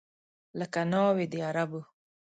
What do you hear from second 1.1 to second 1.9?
د عربو